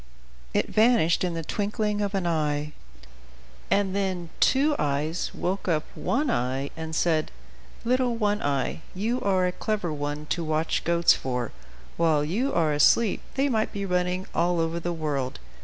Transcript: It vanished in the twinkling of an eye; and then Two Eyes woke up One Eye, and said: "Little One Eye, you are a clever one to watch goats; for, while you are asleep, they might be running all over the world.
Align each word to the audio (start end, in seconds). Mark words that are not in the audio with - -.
It 0.55 0.67
vanished 0.67 1.23
in 1.23 1.35
the 1.35 1.43
twinkling 1.43 2.01
of 2.01 2.15
an 2.15 2.25
eye; 2.25 2.73
and 3.69 3.95
then 3.95 4.31
Two 4.39 4.75
Eyes 4.79 5.29
woke 5.31 5.67
up 5.67 5.83
One 5.93 6.31
Eye, 6.31 6.71
and 6.75 6.95
said: 6.95 7.29
"Little 7.85 8.15
One 8.15 8.41
Eye, 8.41 8.81
you 8.95 9.21
are 9.21 9.45
a 9.45 9.51
clever 9.51 9.93
one 9.93 10.25
to 10.31 10.43
watch 10.43 10.83
goats; 10.85 11.13
for, 11.13 11.51
while 11.97 12.25
you 12.25 12.51
are 12.51 12.73
asleep, 12.73 13.21
they 13.35 13.47
might 13.47 13.71
be 13.71 13.85
running 13.85 14.25
all 14.33 14.59
over 14.59 14.79
the 14.79 14.91
world. 14.91 15.37